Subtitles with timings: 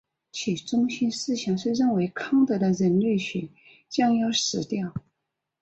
[0.31, 3.47] 其中心思想是认为康德的人类学
[3.87, 4.91] 将要死掉。